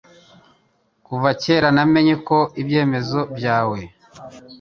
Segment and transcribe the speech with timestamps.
[1.05, 3.79] Kuva kera namenye ko ibyemezo byawe